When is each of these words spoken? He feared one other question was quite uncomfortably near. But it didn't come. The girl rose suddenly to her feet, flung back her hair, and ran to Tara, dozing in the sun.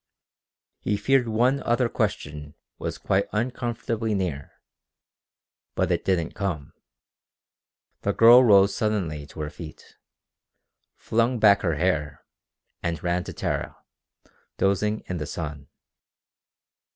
He 0.79 0.97
feared 0.97 1.27
one 1.27 1.61
other 1.61 1.87
question 1.87 2.55
was 2.79 2.97
quite 2.97 3.27
uncomfortably 3.31 4.15
near. 4.15 4.53
But 5.75 5.91
it 5.91 6.03
didn't 6.03 6.31
come. 6.33 6.73
The 8.01 8.11
girl 8.11 8.43
rose 8.43 8.73
suddenly 8.75 9.27
to 9.27 9.41
her 9.41 9.51
feet, 9.51 9.97
flung 10.95 11.37
back 11.37 11.61
her 11.61 11.75
hair, 11.75 12.25
and 12.81 13.03
ran 13.03 13.23
to 13.25 13.33
Tara, 13.33 13.77
dozing 14.57 15.01
in 15.01 15.17
the 15.19 15.27
sun. 15.27 15.67